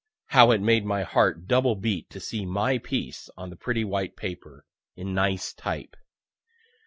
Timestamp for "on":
3.37-3.51